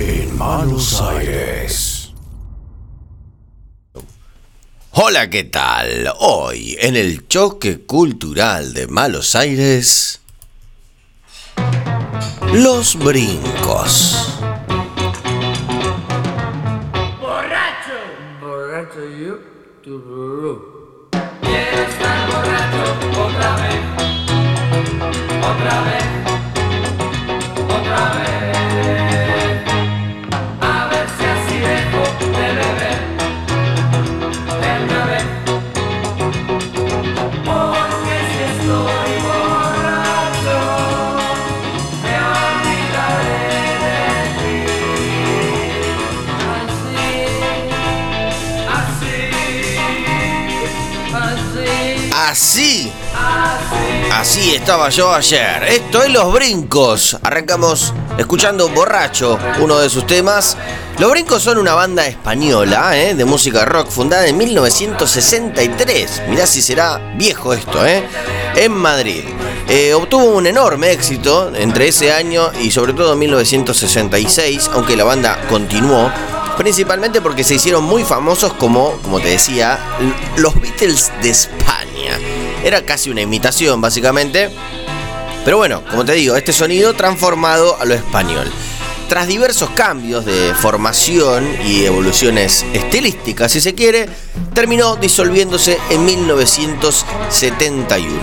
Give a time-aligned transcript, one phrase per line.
[0.00, 2.12] en Malos Aires.
[4.90, 6.12] Hola, ¿qué tal?
[6.18, 10.20] Hoy en el choque cultural de Malos Aires,
[12.52, 14.35] los brincos.
[52.14, 52.92] Así.
[54.12, 54.54] Así.
[54.54, 55.64] Estaba yo ayer.
[55.64, 57.16] Esto es Los Brincos.
[57.22, 60.56] Arrancamos escuchando Borracho, uno de sus temas.
[60.98, 63.14] Los Brincos son una banda española ¿eh?
[63.14, 66.22] de música rock fundada en 1963.
[66.28, 68.02] Mirá si será viejo esto, ¿eh?
[68.54, 69.24] En Madrid.
[69.68, 75.04] Eh, obtuvo un enorme éxito entre ese año y sobre todo en 1966, aunque la
[75.04, 76.10] banda continuó
[76.56, 79.78] principalmente porque se hicieron muy famosos como, como te decía,
[80.36, 82.18] los Beatles de España.
[82.64, 84.50] Era casi una imitación, básicamente.
[85.44, 88.50] Pero bueno, como te digo, este sonido transformado a lo español.
[89.08, 94.08] Tras diversos cambios de formación y evoluciones estilísticas, si se quiere,
[94.52, 98.16] terminó disolviéndose en 1971.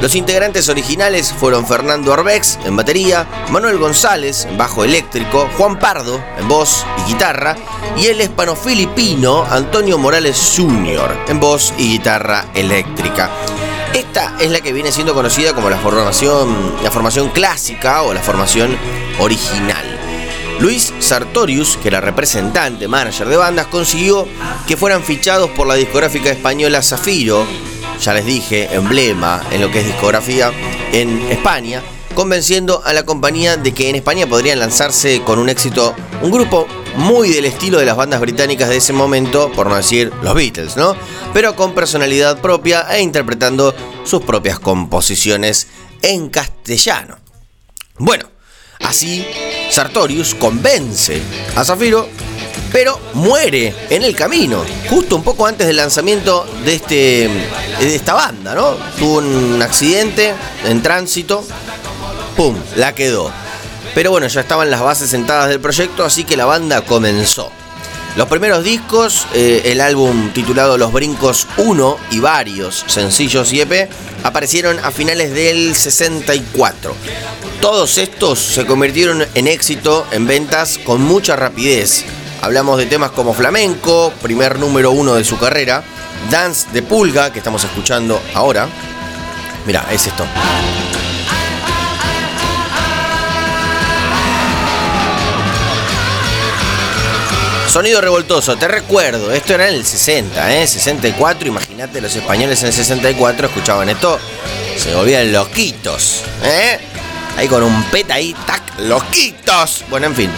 [0.00, 6.24] Los integrantes originales fueron Fernando Arbex en batería, Manuel González en bajo eléctrico, Juan Pardo
[6.38, 7.54] en voz y guitarra,
[7.98, 11.18] y el hispano-filipino Antonio Morales Jr.
[11.28, 13.28] en voz y guitarra eléctrica.
[13.92, 18.22] Esta es la que viene siendo conocida como la formación, la formación clásica o la
[18.22, 18.74] formación
[19.18, 19.89] original.
[20.60, 24.28] Luis Sartorius, que era representante, manager de bandas, consiguió
[24.68, 27.46] que fueran fichados por la discográfica española Zafiro,
[27.98, 30.52] ya les dije, emblema en lo que es discografía
[30.92, 31.82] en España,
[32.14, 36.66] convenciendo a la compañía de que en España podrían lanzarse con un éxito un grupo
[36.96, 40.76] muy del estilo de las bandas británicas de ese momento, por no decir los Beatles,
[40.76, 40.94] ¿no?
[41.32, 43.74] Pero con personalidad propia e interpretando
[44.04, 45.68] sus propias composiciones
[46.02, 47.16] en castellano.
[47.96, 48.26] Bueno,
[48.80, 49.26] así
[49.70, 51.20] Sartorius convence
[51.56, 52.08] a Zafiro,
[52.72, 57.30] pero muere en el camino, justo un poco antes del lanzamiento de, este,
[57.78, 58.72] de esta banda, ¿no?
[58.98, 61.44] Tuvo un accidente en tránsito,
[62.36, 62.56] ¡pum!
[62.76, 63.30] La quedó.
[63.94, 67.50] Pero bueno, ya estaban las bases sentadas del proyecto, así que la banda comenzó.
[68.16, 73.88] Los primeros discos, eh, el álbum titulado Los Brincos 1 y varios sencillos y EP,
[74.24, 76.94] aparecieron a finales del 64.
[77.60, 82.06] Todos estos se convirtieron en éxito en ventas con mucha rapidez.
[82.40, 85.84] Hablamos de temas como Flamenco, primer número uno de su carrera,
[86.30, 88.66] Dance de Pulga, que estamos escuchando ahora.
[89.66, 90.24] Mira, es esto.
[97.68, 100.66] Sonido revoltoso, te recuerdo, esto era en el 60, ¿eh?
[100.66, 104.18] 64, imagínate los españoles en el 64 escuchaban esto,
[104.76, 106.89] se volvían loquitos, ¿eh?
[107.40, 109.82] Ahí con un peta ahí, tac, loquitos.
[109.88, 110.30] Bueno, en fin.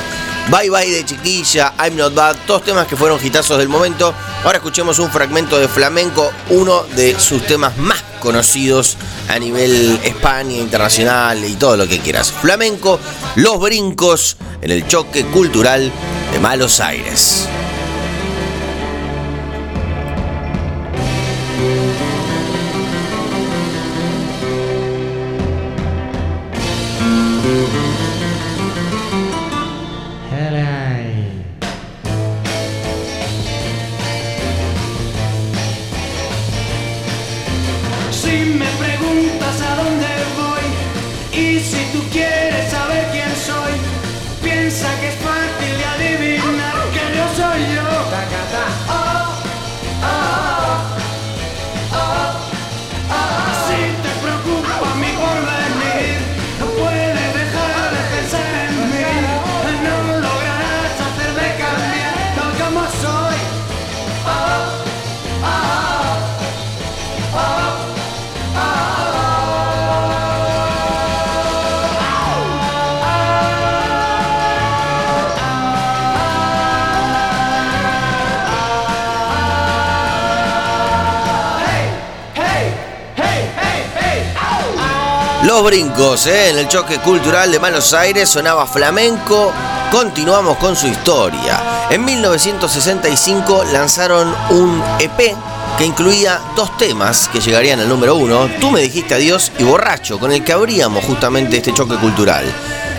[0.48, 4.14] Bye Bye de Chiquilla, I'm Not Bad, todos temas que fueron hitazos del momento.
[4.44, 8.96] Ahora escuchemos un fragmento de flamenco, uno de sus temas más conocidos
[9.28, 12.30] a nivel España, internacional y todo lo que quieras.
[12.30, 13.00] Flamenco,
[13.34, 15.90] los brincos en el choque cultural
[16.32, 17.48] de Malos Aires.
[44.82, 45.31] Piensa que es fácil
[85.52, 86.48] Los brincos, ¿eh?
[86.48, 89.52] en el choque cultural de Malos Aires sonaba flamenco
[89.90, 91.86] Continuamos con su historia.
[91.90, 95.36] En 1965 lanzaron un EP
[95.76, 100.18] que incluía dos temas que llegarían al número uno, Tú me dijiste adiós y Borracho,
[100.18, 102.46] con el que abríamos justamente este choque cultural.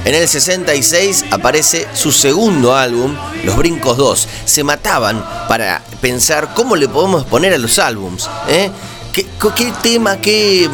[0.06, 3.16] En el 66 aparece su segundo álbum,
[3.46, 4.28] Los Brincos 2.
[4.46, 8.30] Se mataban para pensar cómo le podemos poner a los álbums.
[8.48, 8.70] ¿eh?
[9.12, 10.70] ¿Qué, qué tema, qué,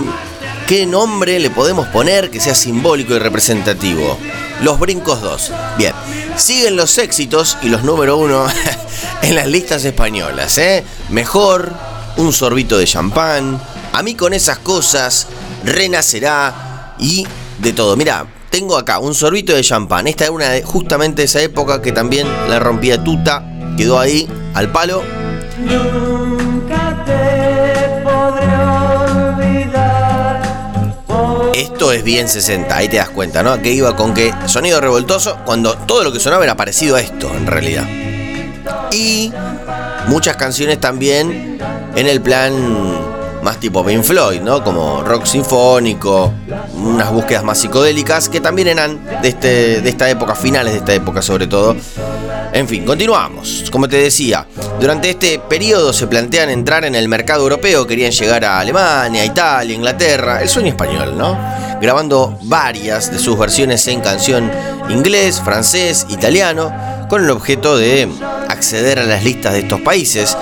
[0.70, 4.20] qué nombre le podemos poner que sea simbólico y representativo?
[4.62, 5.52] Los Brincos 2.
[5.80, 5.96] Bien,
[6.38, 8.46] siguen los éxitos y los número uno
[9.24, 10.60] en las listas españolas.
[10.60, 10.84] ¿eh?
[11.10, 11.74] Mejor,
[12.18, 13.60] un sorbito de champán,
[13.94, 15.26] a mí con esas cosas,
[15.64, 17.26] renacerá y
[17.58, 17.98] de todo.
[17.98, 20.06] Mira, tengo acá un sorbito de champán.
[20.06, 23.44] Esta es una de justamente esa época que también la rompía tuta.
[23.76, 25.02] Quedó ahí al palo.
[31.60, 33.62] Esto es bien 60, ahí te das cuenta, ¿no?
[33.62, 37.30] Que iba con que sonido revoltoso cuando todo lo que sonaba era parecido a esto,
[37.36, 37.86] en realidad.
[38.94, 39.34] Y
[40.08, 41.60] muchas canciones también
[41.98, 42.54] en el plan
[43.44, 44.64] más tipo Pink Floyd, ¿no?
[44.64, 46.32] Como rock sinfónico,
[46.76, 50.94] unas búsquedas más psicodélicas que también eran de, este, de esta época, finales de esta
[50.94, 51.76] época sobre todo.
[52.52, 53.70] En fin, continuamos.
[53.72, 54.46] Como te decía,
[54.80, 59.76] durante este periodo se plantean entrar en el mercado europeo, querían llegar a Alemania, Italia,
[59.76, 61.38] Inglaterra, el sueño español, ¿no?
[61.80, 64.52] Grabando varias de sus versiones en canción
[64.90, 66.74] inglés, francés, italiano,
[67.10, 68.10] con el objeto de
[68.50, 70.36] acceder a las listas de estos países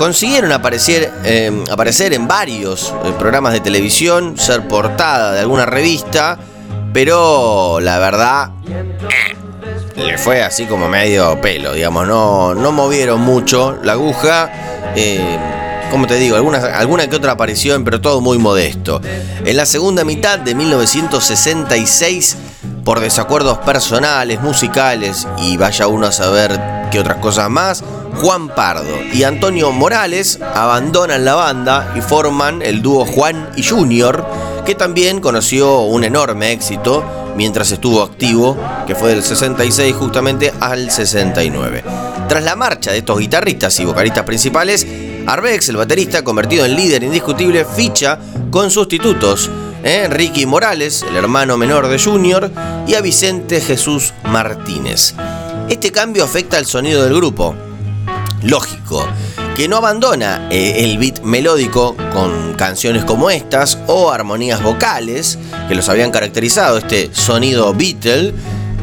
[0.00, 6.38] consiguieron aparecer, eh, aparecer en varios eh, programas de televisión, ser portada de alguna revista,
[6.94, 9.36] pero la verdad eh,
[10.04, 14.50] le fue así como medio pelo, digamos, no, no movieron mucho la aguja.
[15.90, 19.00] como te digo, alguna que otra aparición, pero todo muy modesto.
[19.44, 22.36] En la segunda mitad de 1966,
[22.84, 26.60] por desacuerdos personales, musicales y vaya uno a saber
[26.90, 27.84] qué otras cosas más,
[28.16, 34.26] Juan Pardo y Antonio Morales abandonan la banda y forman el dúo Juan y Junior,
[34.66, 37.04] que también conoció un enorme éxito
[37.40, 38.54] mientras estuvo activo,
[38.86, 41.82] que fue del 66 justamente al 69.
[42.28, 44.86] Tras la marcha de estos guitarristas y vocalistas principales,
[45.26, 48.18] Arbex, el baterista convertido en líder indiscutible, ficha
[48.50, 49.48] con sustitutos.
[49.82, 50.06] ¿eh?
[50.10, 52.50] Ricky Morales, el hermano menor de Junior,
[52.86, 55.14] y a Vicente Jesús Martínez.
[55.70, 57.54] Este cambio afecta al sonido del grupo,
[58.42, 59.08] lógico,
[59.60, 65.74] que no abandona eh, el beat melódico con canciones como estas o armonías vocales que
[65.74, 68.32] los habían caracterizado, este sonido Beatle,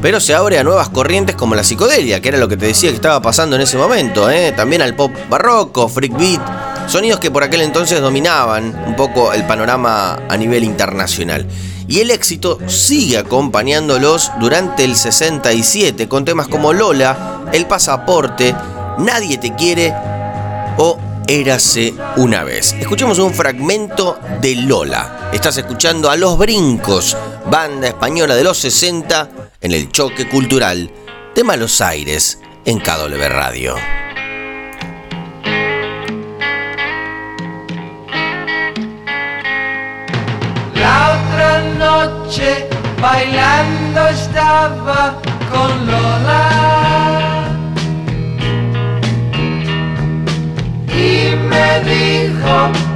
[0.04, 2.92] pero se abre a nuevas corrientes como la psicodelia, que era lo que te decía
[2.92, 4.52] que estaba pasando en ese momento, ¿eh?
[4.52, 9.48] también al pop barroco, freak beat, sonidos que por aquel entonces dominaban un poco el
[9.48, 11.48] panorama a nivel internacional.
[11.88, 18.54] Y el éxito sigue acompañándolos durante el 67 con temas como Lola, El Pasaporte,
[19.00, 19.94] Nadie te quiere
[20.78, 20.98] o
[21.30, 22.74] Érase una vez.
[22.80, 25.30] Escuchemos un fragmento de Lola.
[25.34, 27.18] Estás escuchando a Los Brincos,
[27.52, 29.30] banda española de los 60
[29.60, 30.90] en el choque cultural
[31.36, 33.76] de Malos Aires en KW Radio.
[40.76, 42.70] La otra noche
[43.02, 47.27] bailando estaba con Lola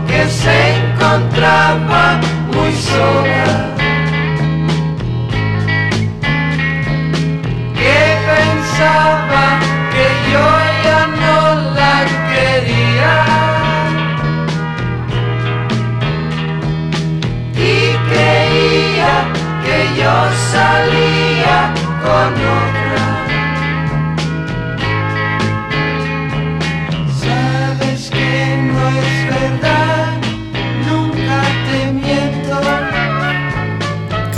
[0.07, 2.19] que se encontraba
[2.53, 3.70] muy sola.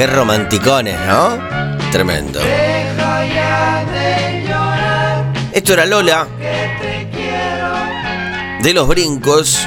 [0.07, 1.39] Romanticones, ¿no?
[1.91, 2.39] Tremendo.
[5.51, 6.27] Esto era Lola
[8.61, 9.59] de los brincos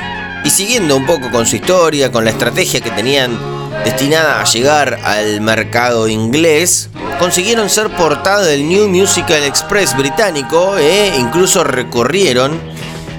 [0.45, 3.39] y siguiendo un poco con su historia, con la estrategia que tenían
[3.85, 6.89] destinada a llegar al mercado inglés,
[7.19, 12.59] consiguieron ser portada del New Musical Express británico e incluso recorrieron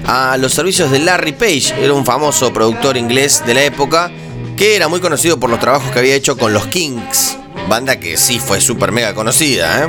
[0.06, 4.10] a los servicios de Larry Page, era un famoso productor inglés de la época
[4.58, 7.36] que era muy conocido por los trabajos que había hecho con los Kings,
[7.68, 9.84] banda que sí fue súper mega conocida.
[9.84, 9.88] ¿eh?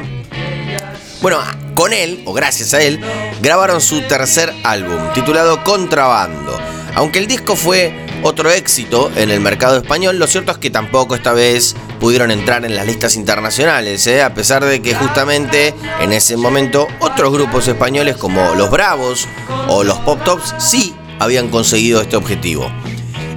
[1.23, 1.39] Bueno,
[1.73, 2.99] con él, o gracias a él,
[3.41, 6.55] grabaron su tercer álbum, titulado Contrabando.
[6.93, 10.19] Aunque el disco fue otro éxito en el mercado español.
[10.19, 14.21] Lo cierto es que tampoco esta vez pudieron entrar en las listas internacionales, ¿eh?
[14.21, 19.27] a pesar de que justamente en ese momento otros grupos españoles como los Bravos
[19.67, 22.71] o los Pop Tops sí habían conseguido este objetivo.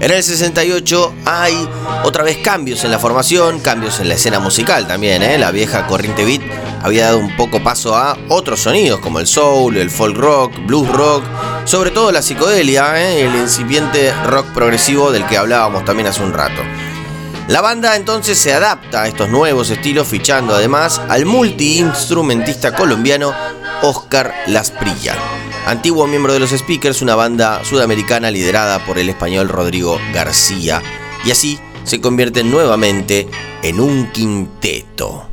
[0.03, 1.69] En el 68 hay
[2.03, 5.23] otra vez cambios en la formación, cambios en la escena musical también.
[5.23, 5.39] ¿eh?
[5.39, 6.43] La vieja corriente beat
[6.83, 10.89] había dado un poco paso a otros sonidos como el soul, el folk rock, blues
[10.89, 11.23] rock,
[11.67, 13.27] sobre todo la psicodelia, ¿eh?
[13.27, 16.63] el incipiente rock progresivo del que hablábamos también hace un rato.
[17.47, 23.33] La banda entonces se adapta a estos nuevos estilos fichando además al multiinstrumentista colombiano
[23.83, 29.99] Oscar Lasprilla antiguo miembro de los Speakers, una banda sudamericana liderada por el español Rodrigo
[30.13, 30.83] García,
[31.25, 33.29] y así se convierten nuevamente
[33.63, 35.29] en un quinteto.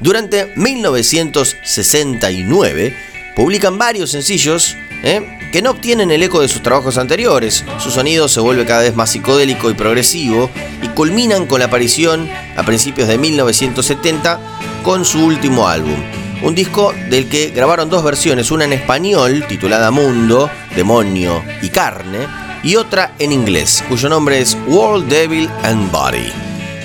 [0.00, 2.96] Durante 1969
[3.36, 5.38] publican varios sencillos ¿eh?
[5.52, 7.64] que no obtienen el eco de sus trabajos anteriores.
[7.78, 10.50] Su sonido se vuelve cada vez más psicodélico y progresivo
[10.82, 14.40] y culminan con la aparición a principios de 1970
[14.82, 16.02] con su último álbum,
[16.44, 22.26] un disco del que grabaron dos versiones, una en español titulada Mundo, Demonio y Carne,
[22.62, 26.30] y otra en inglés, cuyo nombre es World Devil and Body.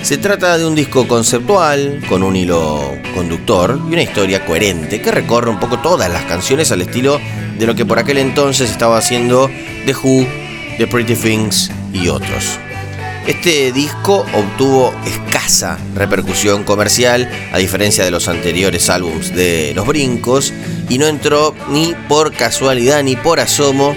[0.02, 5.10] Se trata de un disco conceptual, con un hilo conductor y una historia coherente que
[5.10, 7.20] recorre un poco todas las canciones al estilo
[7.58, 9.50] de lo que por aquel entonces estaba haciendo
[9.84, 10.26] The Who,
[10.78, 12.58] The Pretty Things y otros.
[13.30, 20.52] Este disco obtuvo escasa repercusión comercial, a diferencia de los anteriores álbums de Los Brincos,
[20.88, 23.94] y no entró ni por casualidad ni por asomo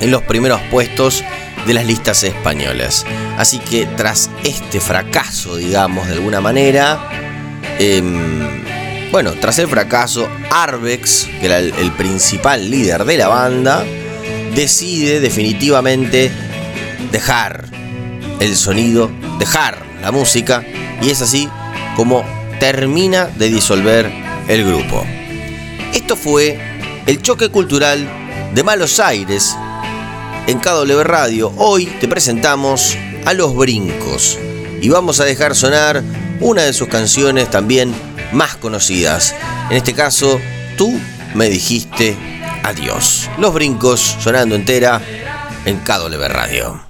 [0.00, 1.22] en los primeros puestos
[1.66, 3.04] de las listas españolas.
[3.36, 7.10] Así que tras este fracaso, digamos, de alguna manera,
[7.78, 8.62] em,
[9.12, 13.84] bueno, tras el fracaso, Arbex, que era el, el principal líder de la banda,
[14.54, 16.32] decide definitivamente
[17.12, 17.69] dejar
[18.40, 20.64] el sonido, dejar la música
[21.00, 21.48] y es así
[21.94, 22.24] como
[22.58, 24.10] termina de disolver
[24.48, 25.04] el grupo.
[25.94, 26.58] Esto fue
[27.06, 28.08] el choque cultural
[28.54, 29.56] de Malos Aires
[30.46, 31.52] en KW Radio.
[31.56, 34.38] Hoy te presentamos a Los Brincos
[34.80, 36.02] y vamos a dejar sonar
[36.40, 37.94] una de sus canciones también
[38.32, 39.34] más conocidas.
[39.70, 40.40] En este caso,
[40.76, 40.98] tú
[41.34, 42.16] me dijiste
[42.62, 43.28] adiós.
[43.38, 45.00] Los Brincos sonando entera
[45.64, 46.89] en KW Radio.